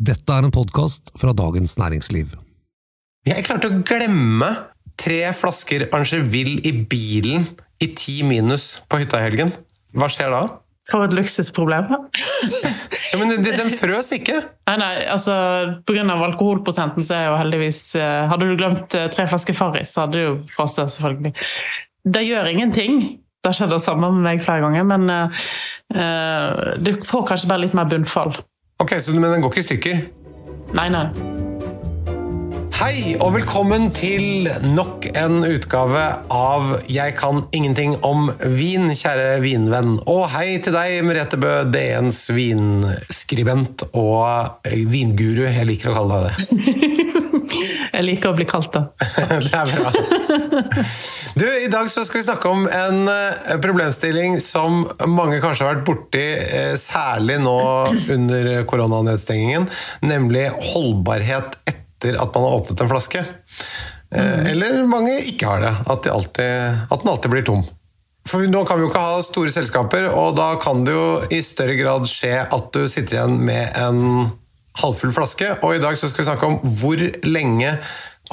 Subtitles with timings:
[0.00, 2.30] Dette er en podkast fra Dagens Næringsliv.
[3.28, 4.46] Jeg klarte å glemme
[4.96, 7.44] tre flasker Angeville i bilen
[7.84, 9.52] i ti minus på hytta i helgen.
[9.92, 10.40] Hva skjer da?
[10.88, 11.92] For et luksusproblem.
[11.92, 14.38] Ja, men den, den frøs ikke!
[14.70, 15.34] Nei, nei, altså
[15.84, 16.06] Pga.
[16.30, 20.16] alkoholprosenten så er jo heldigvis eh, Hadde du glemt eh, tre flasker Farris, så hadde
[20.16, 21.34] du jo frosset, selvfølgelig.
[22.08, 23.02] Det gjør ingenting.
[23.40, 25.44] Det har skjedd det samme med meg flere ganger, men uh,
[25.92, 28.32] uh, du får kanskje bare litt mer bunnfall.
[28.80, 29.98] Ok, så, Men den går ikke i stykker?
[30.72, 31.06] Nei, nei.
[32.80, 36.00] Hei og velkommen til nok en utgave
[36.32, 39.98] av Jeg kan ingenting om vin, kjære vinvenn.
[40.08, 45.44] Og hei til deg, Merete Bø, DNs vinskribent og vinguru.
[45.44, 47.10] Jeg liker å kalle deg det.
[48.00, 48.86] Jeg liker å bli kalt det.
[49.44, 49.92] det er bra.
[51.70, 55.84] I dag så skal vi snakke om en eh, problemstilling som mange kanskje har vært
[55.86, 57.52] borti, eh, særlig nå
[58.10, 59.68] under koronanedstengingen,
[60.02, 63.22] nemlig holdbarhet etter at man har åpnet en flaske.
[64.10, 64.48] Mm.
[64.50, 65.70] Eller mange ikke har det.
[65.94, 67.62] At, de alltid, at den alltid blir tom.
[68.26, 71.38] For nå kan vi jo ikke ha store selskaper, og da kan det jo i
[71.46, 74.32] større grad skje at du sitter igjen med en
[74.82, 75.52] halvfull flaske.
[75.62, 77.76] Og i dag så skal vi snakke om hvor lenge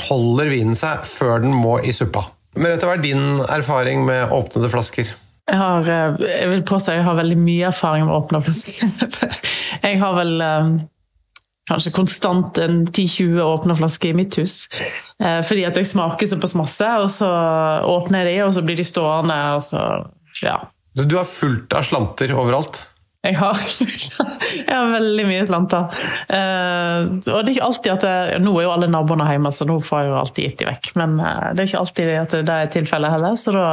[0.08, 2.32] holder vinen seg før den må i suppa.
[2.58, 5.10] Merete, hva er din erfaring med åpnede flasker?
[5.48, 8.92] Jeg, har, eh, jeg vil påstå jeg har veldig mye erfaring med åpna flasker.
[9.88, 10.72] Jeg har vel um,
[11.70, 14.66] kanskje konstant en 10-20 åpne flasker i mitt hus.
[15.24, 17.30] Eh, fordi at jeg smaker såpass masse, og så
[17.88, 19.84] åpner jeg de, og så blir de stående, og så
[20.42, 20.58] ja.
[20.98, 22.82] Du har fullt av slanter overalt?
[23.28, 23.60] Jeg har,
[24.70, 26.00] jeg har veldig mye slanter.
[26.32, 29.68] Uh, og det er ikke alltid at jeg, Nå er jo alle naboene hjemme, så
[29.68, 30.90] nå får jeg jo alltid gitt de vekk.
[31.02, 33.38] Men uh, det er ikke alltid at det er tilfellet heller.
[33.40, 33.68] Så da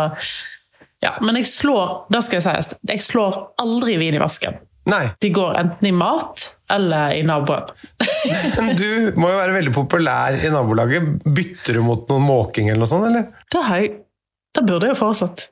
[1.05, 1.19] Ja.
[1.21, 4.57] Men jeg slår, det skal jeg sies, jeg slår aldri vin i vasken.
[4.89, 5.05] Nei.
[5.21, 7.71] De går enten i mat eller i naboen.
[8.59, 11.25] Men du må jo være veldig populær i nabolaget.
[11.25, 13.31] Bytter du mot noen måking eller noe sånt, eller?
[13.53, 13.95] Det, har jeg,
[14.57, 15.47] det burde jeg jo foreslått.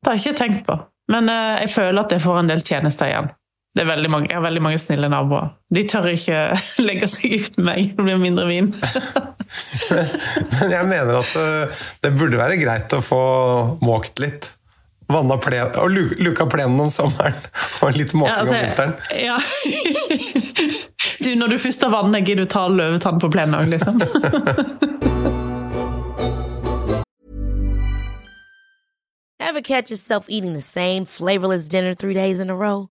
[0.00, 0.78] Det har jeg ikke tenkt på.
[1.12, 3.30] Men uh, jeg føler at jeg får en del tjenester igjen.
[3.76, 5.50] Det er veldig mange, jeg har veldig mange snille naboer.
[5.74, 6.38] De tør ikke
[6.88, 7.90] legge seg ut med meg.
[7.96, 8.70] Det blir mindre vin.
[10.58, 13.20] Men jeg mener at uh, det burde være greit å få
[13.84, 14.54] måkt litt.
[15.08, 17.32] Vanna plen, og luka plenen om sommeren,
[17.80, 18.92] og litt måking ja, altså, om vinteren.
[19.16, 19.38] Ja.
[21.24, 23.96] Du, når du først har vannet, gidder du ta løvetann på plenen òg, liksom?
[29.40, 32.90] Ever catch yourself eating the same flavorless dinner three days in a row?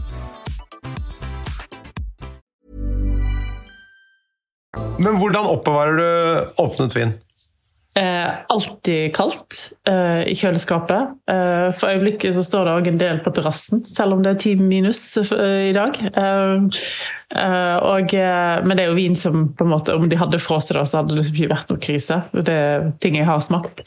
[5.01, 7.13] Men hvordan oppbevarer du åpnet vin?
[7.99, 9.55] Eh, alltid kaldt
[9.87, 11.09] eh, i kjøleskapet.
[11.27, 14.37] Eh, for øyeblikket så står det òg en del på terrassen, selv om det er
[14.39, 15.99] ti minus eh, i dag.
[15.99, 16.53] Eh,
[17.35, 20.77] eh, og, men det er jo vin som på en måte, om de hadde frosset
[20.79, 22.21] det, så hadde det liksom ikke vært noe krise.
[22.31, 23.83] Det er ting jeg har smakt.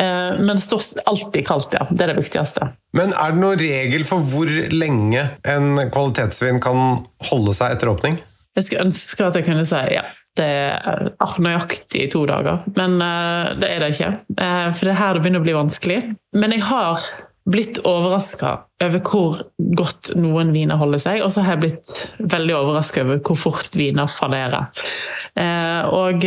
[0.00, 1.84] men det står alltid kaldt, ja.
[1.90, 2.72] Det er det viktigste.
[2.96, 8.16] Men er det noen regel for hvor lenge en kvalitetsvin kan holde seg etter åpning?
[8.56, 11.10] Jeg skulle ønske at jeg kunne si ja det er
[11.42, 12.62] nøyaktig to dager.
[12.78, 14.12] Men uh, det er det ikke.
[14.38, 15.98] Uh, for det er her det begynner å bli vanskelig.
[16.38, 17.04] Men jeg har
[17.52, 18.52] blitt overraska
[18.84, 19.40] over hvor
[19.76, 21.92] godt noen viner holder seg, og så har jeg blitt
[22.32, 24.70] veldig overraska over hvor fort viner fallerer.
[25.36, 26.26] Uh, og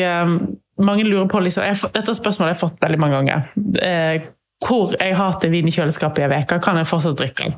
[0.86, 4.26] mange lurer på liksom, jeg, Dette spørsmålet har jeg fått veldig mange ganger.
[4.66, 7.48] hvor jeg har hatt en vin i kjøleskapet i en uke, kan jeg fortsatt drikke
[7.48, 7.58] den?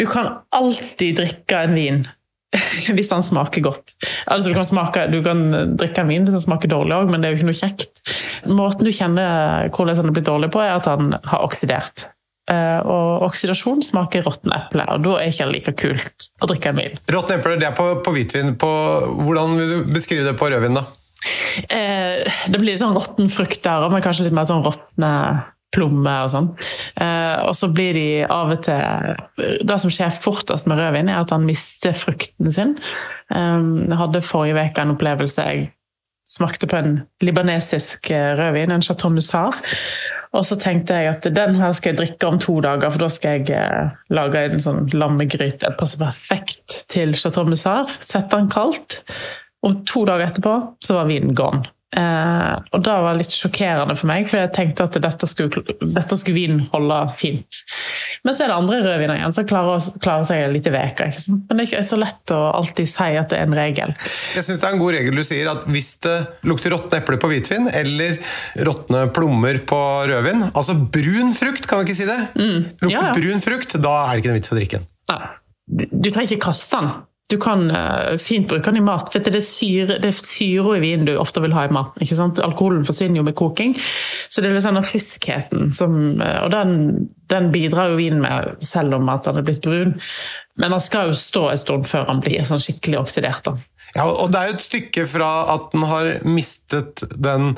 [0.00, 2.02] Du kan alltid drikke en vin
[2.96, 3.96] hvis den smaker godt.
[4.26, 5.46] Altså, du, kan smake, du kan
[5.78, 8.02] drikke en vin hvis den smaker dårlig òg, men det er jo ikke noe kjekt.
[8.46, 12.10] Måten du kjenner hvordan den er blitt dårlig på, er at den har oksidert.
[12.46, 16.70] Uh, og oksidasjon smaker råtne epler, og da er det ikke like kult å drikke
[16.70, 17.00] en vin.
[17.10, 18.54] Råtne epler det er på, på hvitvin.
[18.60, 18.70] På,
[19.18, 20.84] hvordan vil du beskrive det på rødvin, da?
[21.72, 25.10] Eh, det blir litt sånn råtten frukt der, men kanskje litt mer sånn råtne
[25.74, 26.50] plomme og sånn.
[27.02, 31.22] Eh, og så blir de av og til Det som skjer fortest med rødvin, er
[31.22, 32.76] at han mister frukten sin.
[33.34, 35.72] Eh, jeg hadde forrige uke en opplevelse jeg
[36.26, 39.60] smakte på en libanesisk eh, rødvin, en Chateau Musar.
[40.36, 43.10] Og så tenkte jeg at den her skal jeg drikke om to dager, for da
[43.12, 45.62] skal jeg eh, lage en sånn lammegryte.
[45.68, 47.90] Det passer perfekt til Chateau Musar.
[48.00, 49.00] Sette den kaldt.
[49.66, 51.64] Og to dager etterpå så var vinen gone.
[51.94, 55.62] Eh, og det var litt sjokkerende for meg, for jeg tenkte at dette skulle,
[55.94, 57.60] dette skulle vin holde fint.
[58.26, 61.06] Men så er det andre rødviner igjen som klarer, klarer seg veka.
[61.12, 61.44] Ikke sant?
[61.46, 63.94] Men det er ikke så lett å alltid si at det er en regel.
[64.34, 66.16] Jeg syns det er en god regel du sier at hvis det
[66.50, 68.18] lukter råtne epler på hvitvin, eller
[68.66, 69.80] råtne plommer på
[70.10, 72.20] rødvin, altså brun frukt, kan vi ikke si det?
[72.34, 73.14] Lukter Ja, ja.
[73.14, 74.88] brun frukt, da er det ikke noen vits å drikke den.
[75.12, 75.26] Nei,
[75.66, 76.90] Du, du trenger ikke kaste den.
[77.26, 81.16] Du kan eh, fint bruke den i mat, for det er syre, i vinen du
[81.18, 82.02] ofte vil ha i maten.
[82.04, 82.38] ikke sant?
[82.42, 83.74] Alkoholen forsvinner jo med koking,
[84.30, 86.76] så det er liksom den friskheten som eh, Og den,
[87.32, 89.96] den bidrar jo vinen med, selv om at den er blitt brun.
[90.56, 93.42] Men den skal jo stå en stund før den blir sånn skikkelig oksidert.
[93.50, 93.56] da.
[93.96, 97.56] Ja, og det er jo et stykke fra at den har mistet den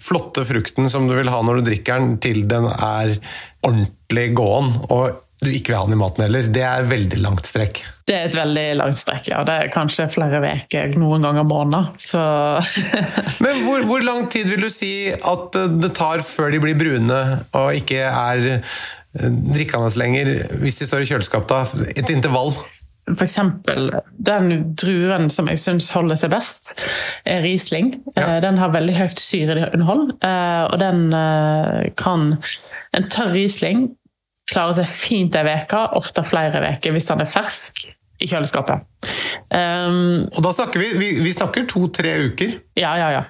[0.00, 3.12] flotte frukten som du vil ha når du drikker den, til den er
[3.60, 6.46] ordentlig gåen, og du ikke vil ha den i maten heller.
[6.54, 7.82] Det er veldig langt strekk.
[8.06, 9.42] Det er et veldig langt strekk, ja.
[9.46, 11.90] Det er kanskje flere uker, noen ganger måneder.
[12.02, 12.22] Så
[13.44, 16.78] Men hvor, hvor lang tid vil du si at eh, det tar før de blir
[16.78, 17.22] brune
[17.58, 18.76] og ikke er eh,
[19.54, 21.64] drikkende lenger, hvis de står i kjøleskap da?
[21.94, 22.54] Et intervall?
[23.08, 26.76] For eksempel, den druen som jeg syns holder seg best,
[27.26, 27.96] er Riesling.
[28.14, 28.36] Ja.
[28.36, 31.02] Eh, Den har veldig høyt syreinnhold, og den
[31.98, 32.30] kan
[32.94, 33.88] En tørr Riesling
[34.52, 37.82] klarer seg fint ei uke, ofte flere uker, hvis han er fersk
[38.22, 38.84] i kjøleskapet.
[39.50, 42.58] Um, Og da snakker vi, vi, vi snakker to-tre uker.
[42.78, 43.24] ja, ja, ja.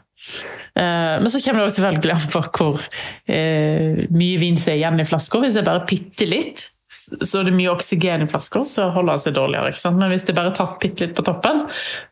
[0.73, 4.79] Uh, Men så kommer det også selvfølgelig an på hvor uh, mye vin som er
[4.79, 5.41] igjen i flaska.
[5.43, 9.17] Hvis det er bare bitte litt, så er det mye oksygen i flaska, så holder
[9.17, 9.73] han seg dårligere.
[9.73, 9.99] Ikke sant?
[10.01, 11.65] Men hvis det er bare tatt bitte litt på toppen,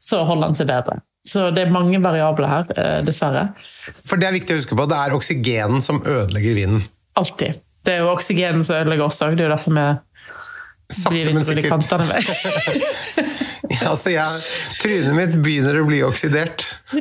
[0.02, 1.00] så holder han seg bedre.
[1.28, 3.50] Så det er mange variabler her, uh, dessverre.
[4.08, 6.86] For det er viktig å huske på, det er oksygenen som ødelegger vinen.
[7.20, 7.60] Alltid.
[7.90, 9.34] Det er jo oksygenen som ødelegger oss òg.
[9.34, 9.86] Det er jo derfor vi
[10.90, 12.06] Sakte, blir litt brune i kantene.
[13.70, 13.82] med.
[13.90, 14.42] Altså, jeg,
[14.78, 16.66] trynet mitt begynner å bli oksidert.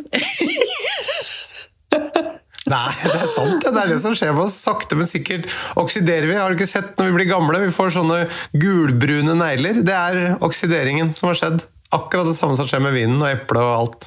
[2.70, 3.64] Nei, det er sant.
[3.64, 4.58] Det Det er det som skjer med oss.
[4.62, 5.46] Sakte, men sikkert
[5.80, 6.38] oksiderer vi.
[6.38, 7.62] Har du ikke sett når vi blir gamle?
[7.68, 8.20] Vi får sånne
[8.58, 9.82] gulbrune negler.
[9.86, 11.60] Det er oksideringen som har skjedd.
[11.94, 14.02] Akkurat det samme som skjer med vinen og eplet og alt.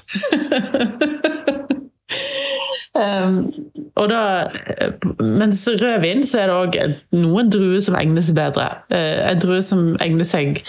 [2.92, 3.46] Um,
[3.96, 6.74] og da, eh, mens rødvin, så er det òg
[7.16, 8.66] noen druer som egner seg bedre.
[8.92, 10.60] Eh, En drue som egner seg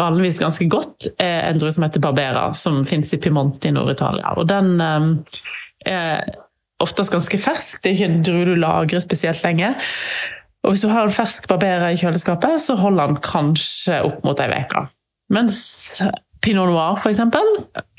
[0.00, 4.34] vanligvis ganske godt, er en drue som heter Barbera, som fins i Piemonte i Nord-Italia.
[4.40, 5.12] Og den um,
[5.86, 6.24] er
[6.82, 7.82] oftest ganske fersk.
[7.82, 9.74] Det er ikke en drue du lagrer spesielt lenge.
[10.64, 14.42] Og hvis du har en fersk Barbera i kjøleskapet, så holder den kanskje opp mot
[14.42, 14.86] ei uke.
[15.32, 15.62] Mens
[16.42, 17.46] Pinot Noir, eksempel,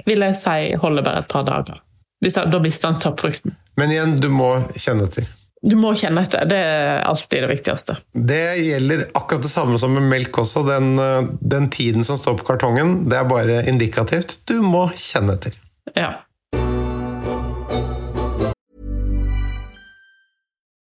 [0.07, 1.79] vil jeg si holder bare et par dager.
[2.23, 3.55] Hvis da, da mister han toppfrukten.
[3.75, 5.27] Men igjen, du må kjenne etter.
[5.63, 6.43] Du må kjenne etter.
[6.47, 7.95] Det er alltid det viktigste.
[8.15, 10.63] Det gjelder akkurat det samme som med melk også.
[10.67, 14.39] Den, eh, den tiden som står på kartongen, det er bare indikativt.
[14.47, 15.59] Du må kjenne etter.
[15.95, 16.13] Ja.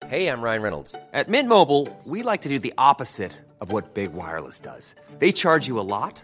[0.10, 0.96] Hey, I'm Ryan Reynolds.
[1.14, 4.96] At Mint Mobile, we like to do the opposite of what Big Wireless does.
[5.20, 6.24] They charge you a lot,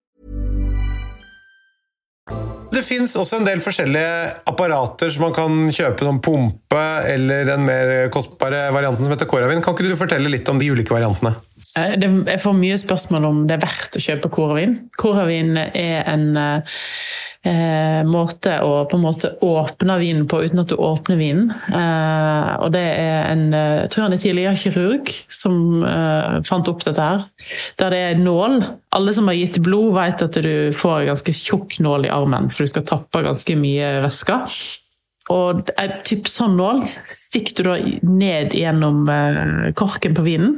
[2.81, 4.13] Det fins også en del forskjellige
[4.49, 9.61] apparater som man kan kjøpe, som pumpe eller den mer kostbare varianten som heter Coravin.
[9.61, 11.35] Kan ikke du fortelle litt om de ulike variantene?
[11.77, 14.73] Eh, Jeg får mye spørsmål om det er verdt å kjøpe Coravin.
[14.97, 16.25] Coravin er en,
[17.45, 21.51] eh, eh, måte å på en måte åpne vinen på uten at du åpner vinen.
[21.51, 26.69] Eh, og det er en eh, jeg tror han er tidligere kirurg som eh, fant
[26.71, 27.25] opp dette her.
[27.81, 28.61] Der det er nål.
[28.95, 32.51] Alle som har gitt blod, vet at du får en ganske tjukk nål i armen,
[32.51, 34.37] for du skal tappe ganske mye væske.
[35.31, 37.75] Og en type sånn nål stikker du da
[38.07, 40.57] ned gjennom eh, korken på vinen.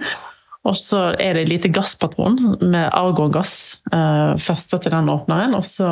[0.63, 5.57] Og så er det en lite gasspatron med argongass eh, festa til den åpneren.
[5.59, 5.89] Og så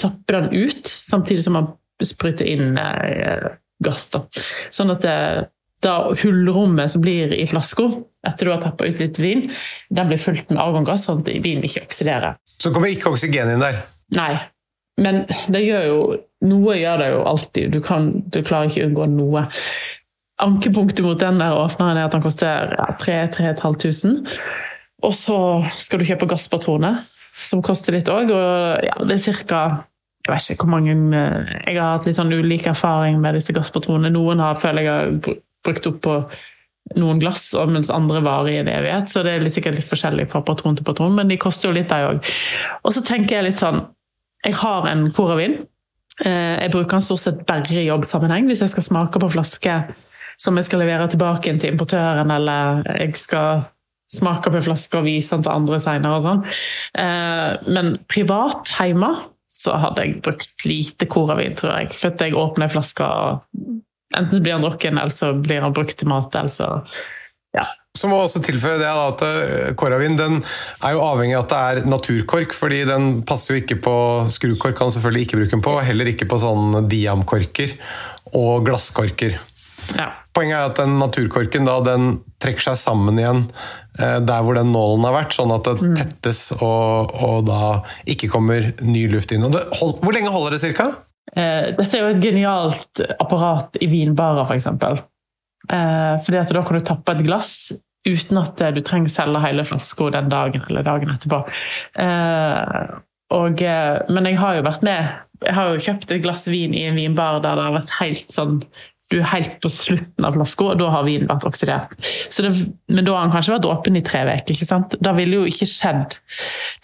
[0.00, 1.72] tapper den ut, samtidig som man
[2.04, 3.50] spruter inn eh,
[3.84, 4.08] gass.
[4.12, 4.24] Da.
[4.74, 5.16] Sånn at det,
[5.84, 7.88] da hullrommet som blir i flaska
[8.28, 9.46] etter du har tappa ut litt vin,
[9.88, 12.36] den blir fulgt med argongass, sånn at vinen ikke oksiderer.
[12.60, 13.80] Så kommer ikke oksygen inn der.
[14.16, 14.34] Nei,
[15.00, 16.02] men det gjør jo
[16.40, 17.74] Noe gjør det jo alltid.
[17.74, 19.42] Du, kan, du klarer ikke å unngå noe.
[20.40, 24.30] Ankepunktet mot den der åpneren er at den koster ja, 3500.
[25.04, 25.36] Og så
[25.76, 27.02] skal du kjøpe gasspatroner,
[27.44, 28.32] som koster litt òg.
[28.32, 29.60] Og ja, det er ca.
[30.26, 33.54] Jeg vet ikke hvor mange eh, Jeg har hatt litt sånn ulik erfaring med disse
[33.56, 34.12] gasspatronene.
[34.12, 36.16] Noen har, føler jeg har brukt opp på
[36.98, 39.10] noen glass, mens andre varer i en evighet.
[39.12, 41.74] Så det er litt, sikkert litt forskjellig fra patron til patron, men de koster jo
[41.76, 42.30] litt, de òg.
[42.82, 43.82] Og så tenker jeg litt sånn
[44.46, 45.58] Jeg har en Coravin.
[46.24, 48.48] Eh, Jeg bruker den stort sett bare i jobbsammenheng.
[48.48, 49.76] Hvis jeg skal smake på flaske
[50.40, 53.66] som jeg skal levere tilbake til importøren, eller jeg skal
[54.10, 56.40] smake på flaske og vise den til andre senere og sånn.
[56.96, 59.12] Eh, Men privat hjemme
[59.60, 61.94] så hadde jeg brukt lite koravin, tror jeg.
[61.98, 66.08] For jeg åpner flaska, og enten blir han drukken, eller så blir han brukt til
[66.10, 66.70] mat, eller så
[67.56, 67.66] ja.
[67.98, 70.38] Så må også tilføye det at eh, Koravin den
[70.86, 73.96] er jo avhengig av at det er naturkork, fordi den passer jo ikke på
[74.30, 77.74] skrukork, kan selvfølgelig ikke bruke den på, heller ikke på sånn diamkorker
[78.38, 79.40] og glasskorker.
[79.96, 80.08] Ja.
[80.36, 82.10] Poenget er at den naturkorken da, den
[82.42, 83.44] trekker seg sammen igjen
[83.98, 87.80] eh, der hvor den nålen har vært, sånn at det tettes og, og da
[88.10, 89.46] ikke kommer ny luft inn.
[89.48, 90.90] Og det, hold, hvor lenge holder det cirka?
[91.34, 94.70] Eh, Dette er jo et genialt apparat i vinbarer, f.eks.
[94.70, 97.52] Eh, fordi at da kan du tappe et glass
[98.08, 101.42] uten at du trenger selge hele flaska den dagen eller dagen etterpå.
[102.00, 103.00] Eh,
[103.36, 106.74] og, eh, men jeg har jo vært med Jeg har jo kjøpt et glass vin
[106.76, 108.58] i en vinbar der det har vært helt sånn
[109.10, 111.96] du er helt på slutten av flaska, og da har vinen vært oksidert.
[111.98, 112.52] Det,
[112.94, 114.54] men da har den kanskje vært åpen i tre uker.
[114.54, 114.94] ikke sant?
[115.02, 116.14] Da ville jo ikke skjedd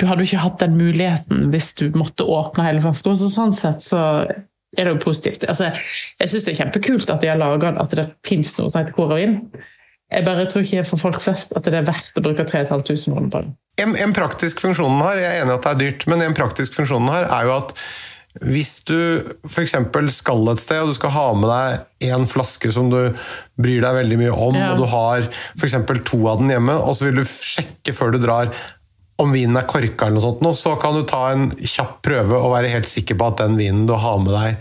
[0.01, 3.15] Du hadde jo ikke hatt den muligheten hvis du måtte åpne hele flaska.
[3.15, 4.01] Så sånn sett så
[4.77, 5.47] er det jo positivt.
[5.49, 5.71] Altså,
[6.21, 8.97] jeg syns det er kjempekult at de har laga at det fins noe som heter
[8.97, 9.39] koravin.
[10.13, 13.31] Jeg bare tror ikke for folk flest at det er verdt å bruke 3500 kroner
[13.31, 13.55] på den.
[13.83, 16.37] En, en praktisk funksjon den har, jeg er enig at det er dyrt, men en
[16.37, 17.75] praktisk funksjon den har er jo at
[18.45, 18.97] hvis du
[19.49, 19.75] f.eks.
[20.13, 22.99] skal et sted og du skal ha med deg en flaske som du
[23.57, 24.73] bryr deg veldig mye om, Ja.
[24.73, 25.77] og du har f.eks.
[26.05, 28.53] to av den hjemme, og så vil du sjekke før du drar
[29.19, 32.53] om vinen er korka, eller noe sånt, så kan du ta en kjapp prøve og
[32.53, 34.59] være helt sikker på at den vinen du har med deg,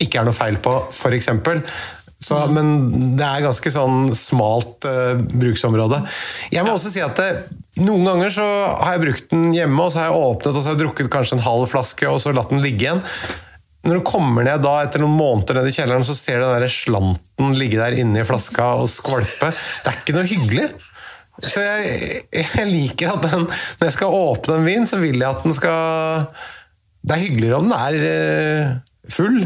[0.00, 1.26] ikke er noe feil på, f.eks.
[2.20, 6.02] Så, men det er ganske sånn smalt uh, bruksområde.
[6.52, 7.30] Jeg må også si at det,
[7.80, 10.66] noen ganger så har jeg brukt den hjemme, og så har jeg åpnet og så
[10.68, 13.00] har jeg drukket kanskje en halv flaske, og så latt den ligge igjen.
[13.88, 16.60] Når du kommer ned da etter noen måneder ned i kjelleren, så ser du den
[16.60, 19.48] der slanten ligge der inne i flaska og skvalpe.
[19.54, 20.66] Det er ikke noe hyggelig.
[21.40, 25.30] Så jeg, jeg liker at den, når jeg skal åpne en vin, så vil jeg
[25.30, 26.28] at den skal
[27.00, 28.74] Det er hyggeligere om den er eh,
[29.08, 29.40] full.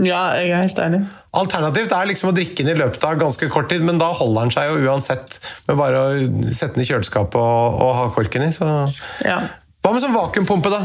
[0.00, 1.00] Ja, jeg er helt enig.
[1.36, 4.46] Alternativt er liksom å drikke den i løpet av ganske kort tid, men da holder
[4.48, 5.36] den seg jo uansett
[5.68, 6.12] med bare å
[6.56, 8.52] sette den i kjøleskapet og, og ha korken i.
[8.56, 8.66] Så.
[9.24, 9.40] Ja.
[9.84, 10.80] Hva med sånn vakuumpumpe, da?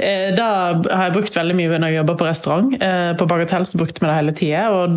[0.00, 0.48] Eh, Da
[0.80, 2.76] har jeg brukt veldig mye når jeg jobber på restaurant.
[2.80, 4.96] Eh, På Bagatell så brukte vi det hele tida, og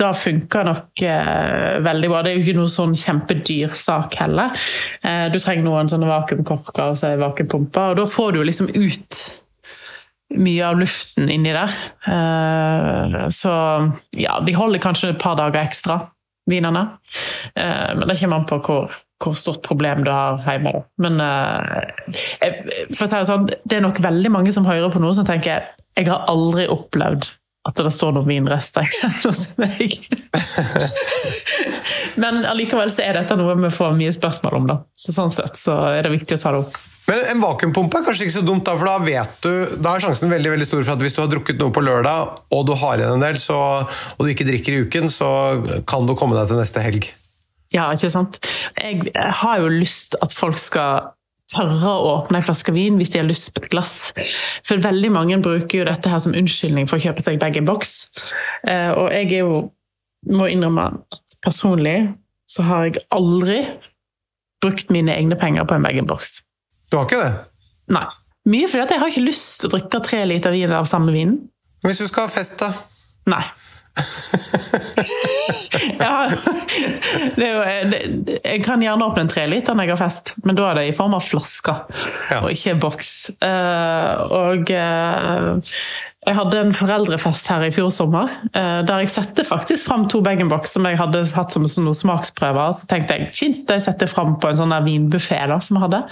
[0.00, 2.22] da funker nok eh, veldig bra.
[2.24, 4.56] Det er jo ikke noe sånn kjempedyr sak heller.
[5.04, 8.72] Eh, Du trenger noen sånne vakuumkorker og så er vakuumpumper, og da får du liksom
[8.72, 9.20] ut
[10.38, 11.72] mye av luften inni der.
[12.08, 13.52] Eh, Så
[14.16, 15.98] ja, de holder kanskje et par dager ekstra,
[16.50, 16.86] vinene.
[17.54, 18.90] Eh, Men det kommer an på hvor,
[19.22, 20.84] hvor stort problem du har hjemme.
[20.98, 22.56] Men eh,
[22.94, 25.24] for å si det sånn, det er nok veldig mange som hører på noe som
[25.28, 25.62] tenker
[25.96, 27.26] jeg har aldri opplevd
[27.62, 29.92] at det står noen vinrester igjen hos meg.
[32.22, 34.66] Men allikevel så er dette noe vi får mye spørsmål om.
[34.72, 34.78] da.
[34.98, 36.80] Så sånn sett så er det viktig å ta det opp.
[37.06, 40.04] Men en vakuumpumpe er kanskje ikke så dumt, da, for da vet du Da er
[40.04, 42.76] sjansen veldig veldig stor for at hvis du har drukket noe på lørdag, og du
[42.78, 45.30] har igjen en del, så, og du ikke drikker i uken, så
[45.88, 47.10] kan du komme deg til neste helg.
[47.72, 48.38] Ja, ikke sant?
[48.76, 51.12] Jeg har jo lyst at folk skal
[51.52, 53.94] tørre å åpne en flaske vin hvis de har lyst på et glass.
[54.68, 57.92] For veldig mange bruker jo dette her som unnskyldning for å kjøpe seg bag-in-box.
[58.66, 59.60] Eh, Og jeg er jo,
[60.32, 61.96] må innrømme at personlig
[62.50, 63.60] så har jeg aldri
[64.62, 66.40] brukt mine egne penger på en bag-in-box.
[66.92, 67.32] Du har ikke det?
[67.96, 68.04] Nei.
[68.52, 71.12] Mye fordi at jeg har ikke lyst til å drikke tre liter vin av samme
[71.14, 71.38] vinen.
[71.86, 72.72] Hvis du skal ha fest, da?
[73.30, 73.42] Nei.
[76.00, 76.30] ja,
[77.42, 77.58] jo,
[77.90, 78.00] det,
[78.44, 80.94] jeg kan gjerne åpne en treliter når jeg har fest, men da er det i
[80.96, 81.82] form av flasker,
[82.30, 82.40] Ja.
[82.44, 83.12] og ikke boks.
[83.42, 85.82] Eh, og eh,
[86.22, 90.20] jeg hadde en foreldrefest her i fjor sommer, eh, der jeg satte faktisk fram to
[90.22, 92.76] bag-in-box som jeg hadde hatt som noen smaksprøver.
[92.78, 96.04] Så tenkte jeg fint, jeg setter fram på en sånn vinbuffé som jeg hadde.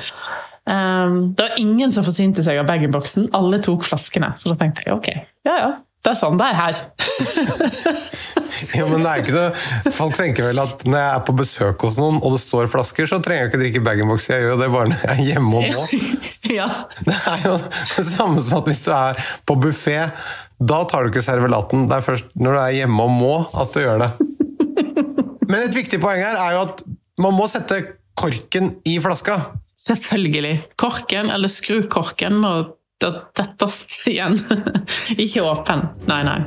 [0.71, 4.35] Eh, det var ingen som forsynte seg av bag-in-boxen, alle tok flaskene.
[4.43, 5.13] Så da tenkte jeg ok,
[5.47, 5.71] ja ja,
[6.01, 6.81] det er sånn det er her.
[8.77, 11.85] Jo, men det er ikke noe Folk tenker vel at når jeg er på besøk
[11.87, 14.27] hos noen, og det står flasker, så trenger jeg ikke drikke bag-in-box.
[14.31, 15.87] Jeg gjør det bare når jeg er hjemme og må.
[16.59, 16.67] ja.
[17.07, 19.97] Det er jo det samme som at hvis du er på buffé,
[20.61, 21.87] da tar du ikke servelaten.
[21.89, 24.11] Det er først når du er hjemme og må at du gjør det.
[25.51, 26.85] Men et viktig poeng her er jo at
[27.21, 27.81] man må sette
[28.21, 29.39] korken i flaska.
[29.81, 30.55] Selvfølgelig.
[30.81, 32.43] Korken, eller skru korken,
[33.07, 33.47] og det
[34.11, 34.37] igjen.
[35.23, 35.87] Ikke åpen.
[36.11, 36.41] Nei, nei.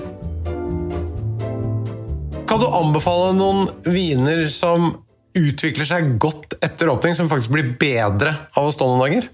[2.50, 4.92] Kan du anbefale noen viner som
[5.34, 9.30] utvikler seg godt etter åpning, som faktisk blir bedre av å stå noen dager?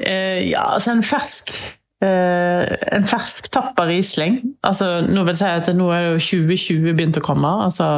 [0.00, 1.52] Eh, ja, altså en fersk
[2.02, 2.62] eh,
[2.96, 4.40] En fersk tappa Riesling.
[4.64, 7.52] Altså, nå vil jeg si at nå er det jo 2020 begynt å komme.
[7.66, 7.90] Altså,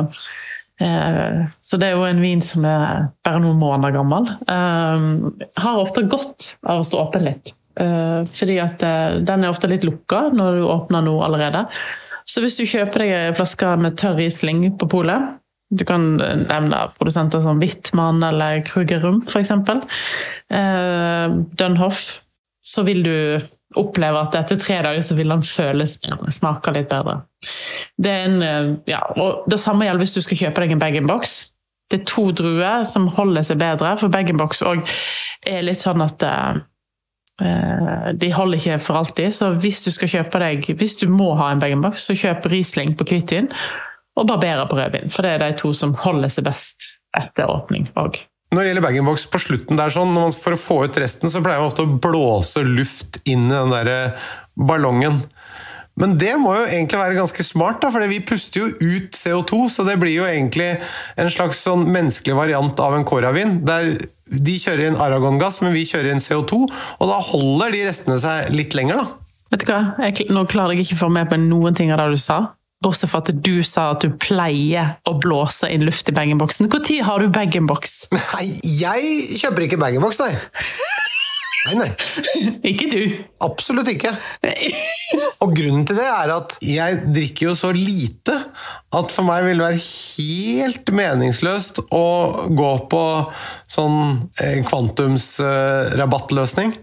[0.83, 4.31] eh, så det er jo en vin som er bare noen måneder gammel.
[4.51, 7.55] Eh, har ofte godt av å stå åpen litt.
[7.81, 11.65] Eh, fordi at eh, den er ofte litt lukka når du åpner nå allerede.
[12.29, 15.35] Så hvis du kjøper deg en flaske med tørr Riesling på polet
[15.75, 19.51] Du kan nevne produsenter som Wittmann eller Krugerum, f.eks.
[19.51, 22.05] Eh, Dunhoff.
[22.65, 23.17] Så vil du
[23.77, 27.19] oppleve at etter tre dager så vil den føles bedre, smake litt bedre.
[27.99, 29.03] Det, en, eh, ja,
[29.51, 31.35] det samme gjelder hvis du skal kjøpe deg en bag-in-box.
[31.91, 36.63] Det er to druer som holder seg bedre, for bag-in-box er litt sånn at eh,
[36.63, 36.74] Eh,
[37.35, 41.49] De holder ikke for alltid, så hvis du skal kjøpe deg Hvis du må ha
[41.51, 43.49] en bag-in-box, så kjøp Riesling på hvitvin
[44.15, 45.11] og Barbera på rødvin.
[45.11, 48.21] For det er de to som holder seg best etter åpning òg.
[48.55, 51.63] Når det gjelder bag-in-box på slutten der sånn, For å få ut resten, så pleier
[51.63, 55.25] man ofte å blåse luft inn i den der eh, ballongen.
[56.01, 59.61] Men det må jo egentlig være ganske smart, da, for vi puster jo ut CO2,
[59.71, 60.73] så det blir jo egentlig
[61.21, 63.61] en slags sånn menneskelig variant av en Coravin.
[63.67, 63.93] Der
[64.25, 66.65] de kjører inn aragongass, men vi kjører inn CO2,
[66.99, 69.39] og da holder de restene seg litt lenger, da.
[69.55, 69.81] Vet du hva?
[70.03, 72.41] Jeg, nå klarer jeg ikke å få med på noen ting av det du sa.
[72.83, 76.67] Bortsett fra at du sa at du pleier å blåse inn luft i bag-in-boksen.
[76.67, 77.95] Når har du bag-in-boks?
[78.13, 80.35] Nei, jeg kjøper ikke bag-in-boks, nei.
[81.65, 81.93] Nei, nei.
[82.71, 83.01] Ikke du.
[83.45, 84.11] Absolutt ikke.
[85.45, 88.35] Og grunnen til det er at jeg drikker jo så lite
[88.95, 92.07] at for meg vil det være helt meningsløst å
[92.53, 93.03] gå på
[93.71, 96.77] sånn eh, kvantumsrabattløsning.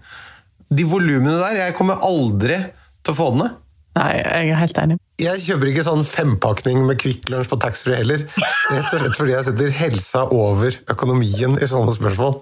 [0.72, 2.58] De volumene der, jeg kommer aldri
[3.04, 3.52] til å få det ned.
[4.00, 4.96] Nei, jeg er helt enig.
[5.20, 8.24] Jeg kjøper ikke sånn fempakning med Kvikk Lunsj på taxfree heller.
[8.72, 12.40] Rett og slett fordi jeg setter helsa over økonomien i sånne spørsmål.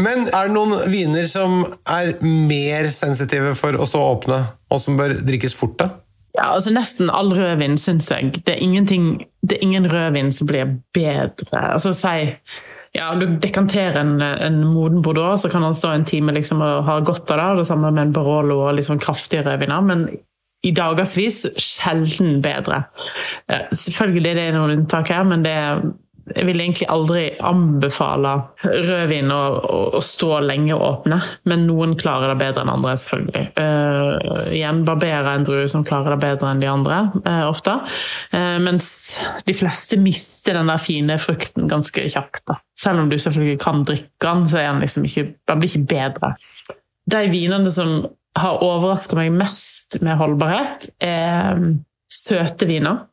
[0.00, 4.98] Men er det noen viner som er mer sensitive for å stå åpne, og som
[4.98, 5.78] bør drikkes fort?
[5.80, 5.90] da?
[6.36, 8.34] Ja, altså Nesten all rødvin, syns jeg.
[8.44, 11.62] Det er, det er ingen rødvin som blir bedre.
[11.72, 12.28] Altså, si
[12.96, 16.84] ja, Du dekanterer en, en moden bordeaux, så kan han stå en time liksom, og
[16.84, 17.48] ha godt av det.
[17.62, 19.84] Det samme med en Barolo og sånn kraftige rødviner.
[19.84, 20.08] Men
[20.64, 22.84] i dagevis sjelden bedre.
[23.52, 25.84] Eh, Selvfølgelig er det noen unntak her, men det er
[26.34, 28.32] jeg vil egentlig aldri anbefale
[28.64, 33.44] rødvin å, å, å stå lenge åpne, men noen klarer det bedre enn andre, selvfølgelig.
[33.54, 37.76] Uh, igjen barberer en drue som klarer det bedre enn de andre, uh, ofte.
[38.34, 38.90] Uh, mens
[39.46, 42.42] de fleste mister den der fine frukten ganske kjapt.
[42.50, 42.58] Da.
[42.78, 45.90] Selv om du selvfølgelig kan drikke den, så er den liksom ikke, den blir ikke
[45.94, 46.34] bedre.
[47.06, 48.00] De vinene som
[48.36, 51.62] har overraska meg mest med holdbarhet, er
[52.12, 53.06] søte viner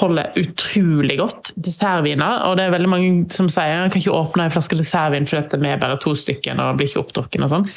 [0.00, 1.52] holder utrolig godt.
[1.54, 2.42] Dessertviner.
[2.48, 5.38] Og det er veldig mange som sier at kan ikke åpne en flaske dessertvin for
[5.38, 6.58] dette med bare to stykker.
[6.58, 7.68] og blir ikke oppdrukken og sånn.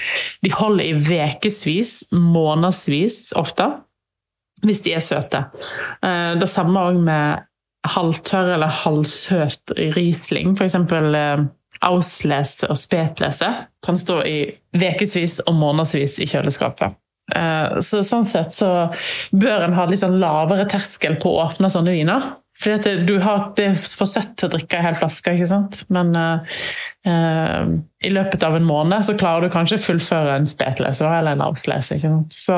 [0.42, 3.70] De holder i ukevis, månedsvis ofte,
[4.66, 5.46] hvis de er søte.
[6.02, 7.46] Det samme òg med
[7.88, 10.56] halvtørr eller halvsøt Riesling.
[10.58, 11.14] For eksempel
[11.86, 13.52] Auslese og Spetlese
[13.86, 14.38] kan stå i
[14.74, 16.98] ukevis og månedsvis i kjøleskapet.
[17.28, 18.68] Så sånn sett så
[19.36, 22.30] bør en ha litt sånn lavere terskel på å åpne sånne viner.
[22.58, 25.50] Fordi at du har, Det er for søtt til å drikke en hel flaske, ikke
[25.50, 25.82] sant?
[25.94, 26.58] men uh,
[27.08, 31.46] uh, i løpet av en måned så klarer du kanskje fullføre en spetleser eller en
[31.46, 31.98] avslese.
[31.98, 32.38] ikke sant?
[32.42, 32.58] Så,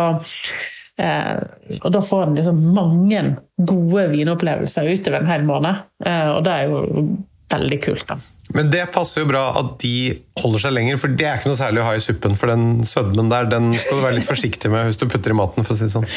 [1.04, 1.40] uh,
[1.82, 3.26] og da får en liksom mange
[3.58, 7.04] gode vinopplevelser utover en hel måned, og det er jo
[7.52, 8.08] veldig kult.
[8.10, 8.20] da.
[8.56, 9.94] Men det passer jo bra at de
[10.42, 12.38] holder seg lenger, for det er ikke noe særlig å ha i suppen.
[12.40, 15.38] For den sødmen der, den skal du være litt forsiktig med hvis du putter i
[15.38, 16.10] maten, for å si det sånn.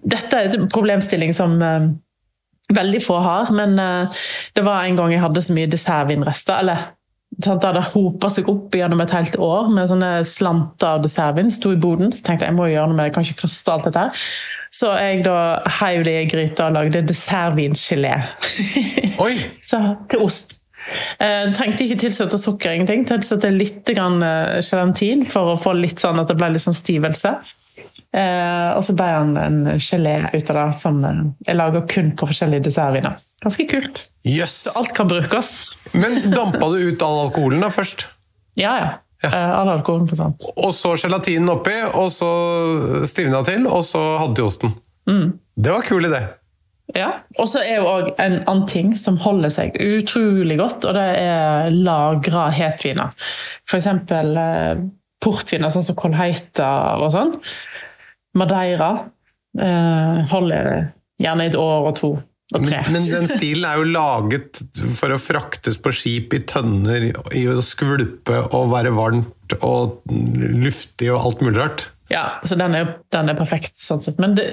[0.00, 1.90] Dette er en problemstilling som uh,
[2.72, 4.24] veldig få har, men uh,
[4.56, 6.86] det var en gang jeg hadde så mye dessertvinrester, eller
[7.42, 11.52] sant, det hadde hopa seg opp gjennom et helt år med sånne slanter av dessertvin.
[11.52, 13.76] Sto i boden, så tenkte jeg jeg må gjøre noe med det, kan ikke kaste
[13.76, 14.26] alt dette her.
[14.74, 15.38] Så jeg da
[15.82, 18.16] heiv det i gryta og lagde dessertvingelé.
[19.68, 20.60] Så, til ost.
[21.18, 23.04] Eh, trengte ikke tilsette sukker, ingenting.
[23.08, 26.76] Tilsatte litt grann, eh, gelatin for å få litt sånn at det ble litt sånn
[26.76, 27.36] stivelse.
[28.14, 32.12] Eh, og så ble han en gelé ut av det som eh, jeg lager kun
[32.18, 33.16] på forskjellige dessertviner.
[33.42, 34.04] Ganske kult.
[34.22, 34.60] Yes.
[34.68, 35.74] Så alt kan brukes.
[35.92, 38.06] Men dampa du ut all alkoholen da først?
[38.60, 38.92] Ja, ja.
[39.24, 39.32] ja.
[39.56, 40.46] all alkoholen forsvant.
[40.54, 42.30] Og så gelatinen oppi, og så
[43.10, 44.78] stivna til, og så hadde til osten.
[45.54, 46.22] Det var kul idé.
[46.92, 47.08] Ja.
[47.40, 51.06] Og så er jo òg en annen ting som holder seg utrolig godt, og det
[51.22, 53.14] er lagra hetviner.
[53.72, 54.84] Eksempel eh,
[55.24, 56.68] portviner sånn som Colheita
[57.00, 57.32] og sånn.
[58.36, 58.92] Madeira
[59.58, 60.70] eh, holder
[61.22, 62.12] gjerne et år og to
[62.52, 62.82] og tre.
[62.90, 64.60] Men, men den stilen er jo laget
[64.98, 71.08] for å fraktes på skip i tønner, i å skvulpe og være varmt og luftig
[71.14, 71.86] og alt mulig rart.
[72.12, 74.20] Ja, så den er, den er perfekt sånn sett.
[74.20, 74.50] Men det,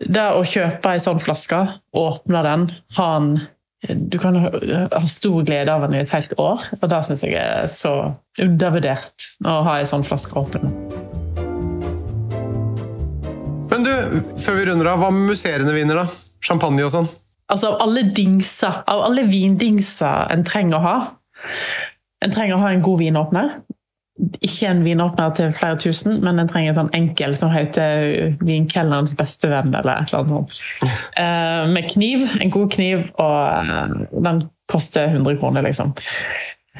[0.00, 1.58] det å kjøpe ei sånn flaske,
[1.96, 3.32] åpne den, ha den
[4.10, 7.32] Du kan ha stor glede av den i et helt år, og det syns jeg
[7.40, 10.68] er så undervurdert å ha ei sånn flaske åpen.
[13.70, 13.94] Men du,
[14.36, 16.04] før vi runder av, hva med musserende viner, da?
[16.44, 17.08] Champagne og sånn?
[17.48, 20.98] Altså av alle dingser, av alle vindingser en trenger å ha
[22.20, 23.52] En trenger å ha en god vinåpner.
[24.40, 29.16] Ikke en vinåpner til flere tusen, men en trenger en sånn enkel som heter vinkelnerens
[29.18, 30.96] beste venn, eller et eller annet sånt.
[31.20, 35.92] Eh, med kniv, en god kniv, og eh, den koster 100 kroner, liksom.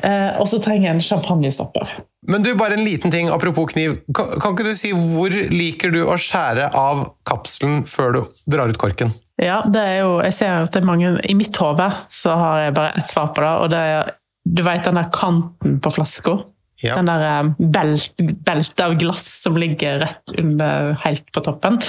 [0.03, 1.97] Eh, og så trenger jeg en champagnestopper.
[2.31, 3.99] Men du, bare en liten ting apropos kniv.
[4.17, 8.71] Kan, kan ikke du si hvor liker du å skjære av kapselen før du drar
[8.71, 9.13] ut korken?
[9.41, 12.65] Ja, det er jo, jeg ser at det er mange I mitt hode så har
[12.67, 14.11] jeg bare ett svar på det, og det er
[14.45, 16.39] Du vet den der kanten på flaska?
[16.85, 16.97] Ja.
[16.97, 21.81] Den der eh, belt, beltet av glass som ligger rett under, helt på toppen.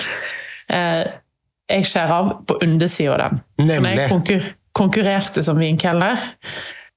[0.72, 1.06] Eh,
[1.72, 3.42] jeg skjærer av på undersida av den.
[3.70, 6.20] Når jeg konkur konkurrerte som vinkelner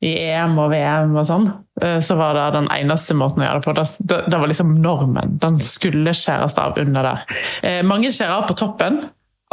[0.04, 1.48] i EM og VM og sånn,
[1.82, 3.74] eh, så var det den eneste måten å gjøre det på.
[3.78, 5.36] Det, det, det var liksom normen.
[5.42, 7.36] Den skulle skjæres av under der.
[7.66, 9.04] Eh, mange skjærer av på toppen.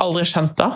[0.02, 0.70] Aldri skjønt det.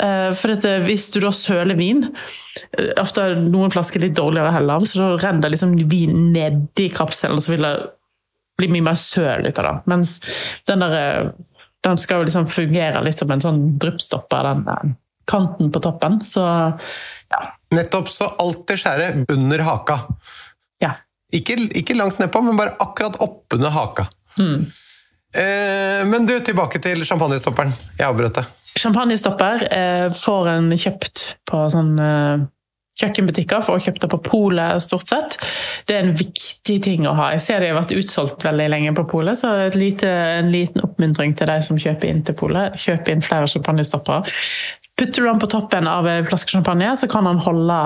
[0.00, 4.48] Eh, For dette, hvis du da søler vin eh, Ofte er noen flasker litt dårligere
[4.48, 7.72] å helle av, så da renner det liksom vin nedi kapselen, og så vil det
[8.60, 9.74] bli mye mer søl ut av det.
[9.92, 10.14] Mens
[10.68, 11.30] den der eh,
[11.84, 14.92] den skal jo liksom fungere litt som en sånn dryppstopper, den eh,
[15.28, 16.20] kanten på toppen.
[16.24, 17.42] Så ja.
[17.76, 20.00] Nettopp, så alltid skjære under haka.
[20.84, 20.94] ja.
[21.32, 24.02] Ikke, ikke langt nedpå, men bare akkurat oppunder haka.
[24.36, 27.72] Eh, men du, tilbake til champagnestopperen.
[27.96, 28.44] Jeg avbrøt det.
[28.78, 32.44] Champagnestopper eh, får en kjøpt på sånn eh,
[33.00, 35.36] kjøkkenbutikker, får kjøpt det på polet stort sett.
[35.88, 37.30] Det er en viktig ting å ha.
[37.36, 40.84] Jeg ser det har vært utsolgt veldig lenge på polet, så et lite, en liten
[40.84, 42.76] oppmuntring til de som kjøper inn til polet.
[42.80, 44.34] Kjøp inn flere champagnestoppere.
[45.00, 47.78] Putter du den på toppen av en flaske champagne, så kan den holde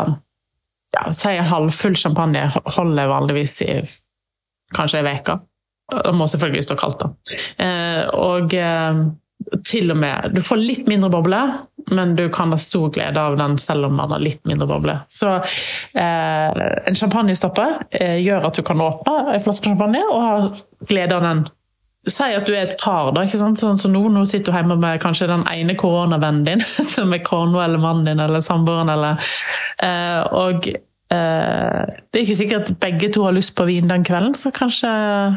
[0.94, 3.76] ja, si halvfull champagne holder vanligvis i
[4.74, 5.38] kanskje ei uke.
[5.92, 7.36] Det må selvfølgelig stå kaldt, da.
[7.62, 9.04] Eh, og eh,
[9.66, 11.40] til og med Du får litt mindre boble,
[11.94, 14.96] men du kan ha stor glede av den selv om man har litt mindre boble.
[15.12, 20.34] Så eh, en champagnestappe eh, gjør at du kan åpne en flaske champagne og ha
[20.88, 21.44] glede av den.
[22.06, 23.58] Si at du er et par, da, ikke sant?
[23.58, 24.04] sånn som nå.
[24.14, 28.06] Nå sitter du hjemme med kanskje den ene koronavennen din, som er kona eller mannen
[28.10, 29.22] din eller samboeren, eller
[29.82, 34.06] eh, Og eh, det er ikke sikkert at begge to har lyst på vin den
[34.06, 34.90] kvelden, så kanskje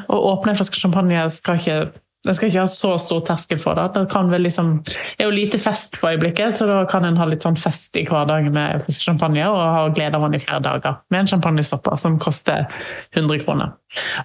[0.09, 1.81] å åpne en flaske champagne skal ikke
[2.27, 3.85] den skal ikke ha så stor terskel for det.
[3.95, 4.73] Det liksom,
[5.15, 8.03] er jo lite fest for øyeblikket, så da kan en ha litt sånn fest i
[8.07, 11.95] hverdagen med en champagne og ha glede av den i flere dager med en champagnestopper
[12.01, 12.67] som koster
[13.15, 13.71] 100 kroner.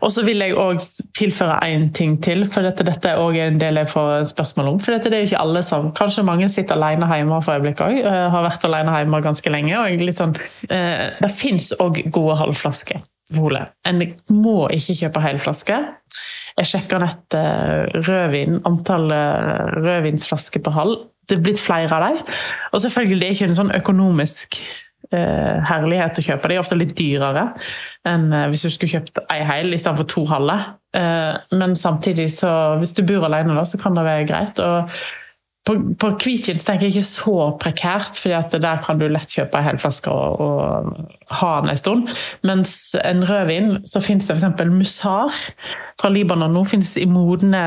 [0.02, 0.82] Og så vil jeg òg
[1.16, 4.82] tilføre én ting til, for dette, dette er òg en del jeg får spørsmål om.
[4.82, 7.86] For dette det er jo ikke alle som Kanskje mange sitter alene hjemme for øyeblikket
[7.86, 8.02] òg.
[8.34, 9.78] Har vært alene hjemme ganske lenge.
[9.78, 10.34] og sånn,
[10.68, 13.00] eh, Det fins òg gode halvflasker.
[13.86, 15.78] En må ikke kjøpe hel flaske.
[16.60, 19.10] Jeg sjekker nett eh, rødvin, antall
[19.80, 21.10] rødvinsflasker på halv.
[21.28, 22.20] Det er blitt flere av dem.
[22.72, 24.58] Og selvfølgelig, er ikke en sånn økonomisk
[25.12, 26.50] eh, herlighet å kjøpe.
[26.50, 27.48] De er ofte litt dyrere
[28.08, 30.58] enn eh, hvis du skulle kjøpt ei hel istedenfor to halve.
[30.96, 34.62] Eh, men samtidig, så hvis du bor alene, da, så kan det være greit.
[34.62, 34.90] Og
[35.64, 39.64] på, på hvitvin tenker jeg ikke så prekært, for der kan du lett kjøpe en
[39.64, 42.10] hel flaske og, og ha den en stund.
[42.44, 44.66] Mens en rødvin, så finnes det f.eks.
[44.68, 45.32] Musar
[46.00, 47.62] fra Libanon nå, finnes i modne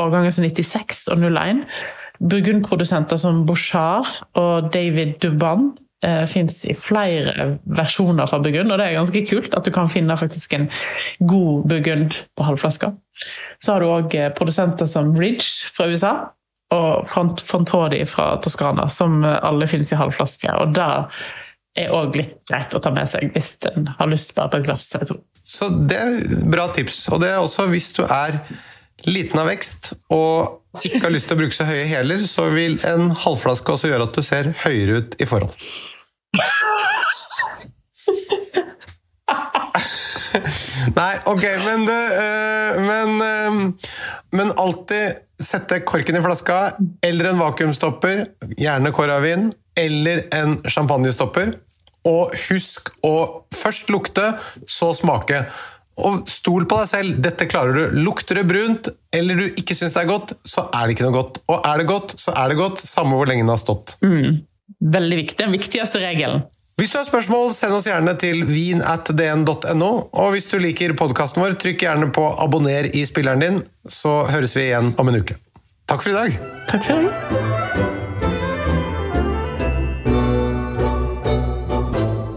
[0.00, 1.66] årganger som 96 og 01.
[2.32, 4.08] Burgundprodusenter som Bouchard
[4.40, 5.68] og David Duban
[6.04, 9.92] eh, fins i flere versjoner fra Burgund, og det er ganske kult at du kan
[9.92, 10.66] finne faktisk en
[11.20, 12.94] god Burgund på halvflaska.
[13.60, 16.16] Så har du òg eh, produsenter som Ridge fra USA,
[16.74, 20.52] og Fantodi fra Toskana, som alle finnes i halvflaske.
[20.60, 20.88] Og det
[21.78, 24.66] er òg litt greit å ta med seg hvis en har lyst bare på et
[24.68, 25.16] glass eller to.
[25.48, 27.06] Så det er bra tips.
[27.12, 28.40] Og det er også hvis du er
[29.06, 32.78] liten av vekst og ikke har lyst til å bruke så høye hæler, så vil
[32.86, 35.54] en halvflaske også gjøre at du ser høyere ut i forhold.
[40.98, 43.54] Nei, ok, men det uh, Men, uh,
[44.36, 46.58] men alltid sette korken i flaska,
[47.04, 48.26] eller en vakuumstopper,
[48.58, 51.54] gjerne Coravin, eller en champagnestopper.
[52.08, 53.14] Og husk å
[53.54, 54.32] først lukte,
[54.70, 55.44] så smake.
[55.98, 57.96] Og stol på deg selv, dette klarer du.
[58.04, 61.16] Lukter det brunt, eller du ikke syns det er godt, så er det ikke noe
[61.16, 61.40] godt.
[61.50, 63.96] Og er det godt, så er det godt, samme hvor lenge det har stått.
[64.04, 64.44] Mm.
[64.94, 65.40] Veldig viktig.
[65.42, 66.46] Den viktigste regelen.
[66.78, 69.86] Hvis du har spørsmål, send oss gjerne til vin.dn.no.
[70.14, 73.56] Og hvis du liker podkasten vår, trykk gjerne på abonner i spilleren din,
[73.90, 75.34] så høres vi igjen om en uke.
[75.90, 76.36] Takk for i dag.
[76.68, 77.14] Takk for i dag.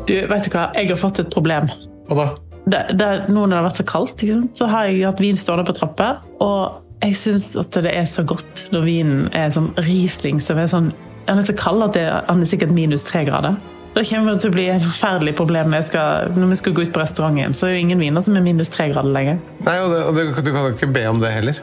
[0.08, 0.64] Du, vet du hva?
[0.74, 1.70] Jeg har fått et problem.
[2.10, 2.26] Hva da?
[2.66, 4.26] Det, det, nå når det har vært så kaldt,
[4.58, 6.16] så har jeg hatt vin stående på trappa.
[6.42, 10.66] Og jeg syns at det er så godt når vinen er sånn Riesling som er
[10.74, 10.90] sånn
[11.30, 13.62] Den er så kald at det er sikkert minus tre grader.
[13.92, 16.94] Det kommer til å bli et forferdelig problem når, skal, når vi skal gå ut
[16.96, 17.56] på restauranten.
[17.58, 19.42] Så er det jo ingen viner som er minus tre grader lenger.
[19.66, 21.60] Nei, og, det, og det, Du kan jo ikke be om det heller.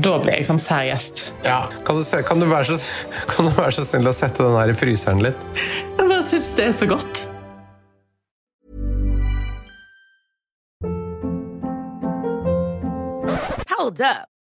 [0.00, 1.26] Da blir jeg sånn særgjest.
[1.44, 1.66] Ja.
[1.84, 2.78] Kan du, kan, du så,
[3.32, 5.48] kan du, være så, snill å sette den her i fryseren litt?
[5.60, 7.26] Jeg bare syns det er så godt.
[13.76, 14.35] Hold up.